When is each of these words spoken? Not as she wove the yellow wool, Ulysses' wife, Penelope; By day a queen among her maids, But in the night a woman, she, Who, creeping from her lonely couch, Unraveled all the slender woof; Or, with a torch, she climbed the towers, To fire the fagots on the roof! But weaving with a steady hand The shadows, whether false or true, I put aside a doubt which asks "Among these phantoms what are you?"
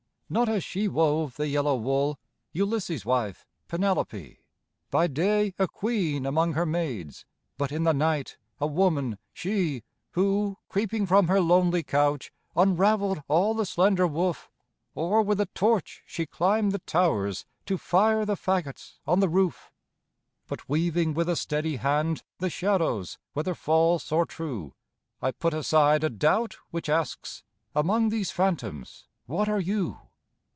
Not 0.33 0.47
as 0.47 0.63
she 0.63 0.87
wove 0.87 1.35
the 1.35 1.49
yellow 1.49 1.75
wool, 1.75 2.17
Ulysses' 2.53 3.05
wife, 3.05 3.45
Penelope; 3.67 4.39
By 4.89 5.07
day 5.07 5.53
a 5.59 5.67
queen 5.67 6.25
among 6.25 6.53
her 6.53 6.65
maids, 6.65 7.25
But 7.57 7.73
in 7.73 7.83
the 7.83 7.93
night 7.93 8.37
a 8.57 8.65
woman, 8.65 9.17
she, 9.33 9.83
Who, 10.11 10.57
creeping 10.69 11.05
from 11.05 11.27
her 11.27 11.41
lonely 11.41 11.83
couch, 11.83 12.31
Unraveled 12.55 13.21
all 13.27 13.53
the 13.53 13.65
slender 13.65 14.07
woof; 14.07 14.49
Or, 14.95 15.21
with 15.21 15.41
a 15.41 15.47
torch, 15.47 16.01
she 16.07 16.25
climbed 16.25 16.71
the 16.71 16.79
towers, 16.79 17.45
To 17.65 17.77
fire 17.77 18.25
the 18.25 18.37
fagots 18.37 18.99
on 19.05 19.19
the 19.19 19.27
roof! 19.27 19.69
But 20.47 20.69
weaving 20.69 21.13
with 21.13 21.27
a 21.27 21.35
steady 21.35 21.75
hand 21.75 22.23
The 22.37 22.49
shadows, 22.49 23.17
whether 23.33 23.53
false 23.53 24.13
or 24.13 24.25
true, 24.25 24.75
I 25.21 25.31
put 25.31 25.53
aside 25.53 26.05
a 26.05 26.09
doubt 26.09 26.55
which 26.69 26.87
asks 26.87 27.43
"Among 27.75 28.07
these 28.07 28.31
phantoms 28.31 29.07
what 29.25 29.49
are 29.49 29.59
you?" 29.59 29.97